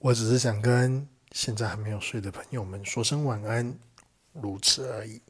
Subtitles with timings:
[0.00, 3.78] 我只是想跟现在还没有睡的朋友们说声晚安
[4.32, 5.20] 如此而已。